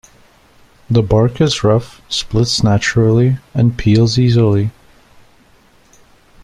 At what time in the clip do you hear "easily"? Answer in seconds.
4.17-4.71